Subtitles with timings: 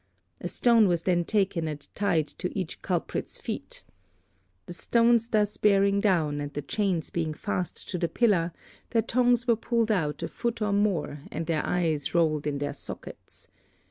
[0.39, 3.83] A stone was then taken and tied to each culprit's feet.
[4.65, 8.51] The stones thus bearing down, and the chains being fast to the pillar,
[8.89, 12.73] their tongues were pulled out a foot or more, and their eyes rolled in their
[12.73, 13.47] sockets.